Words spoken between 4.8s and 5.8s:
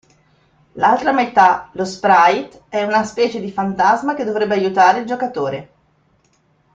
il giocatore.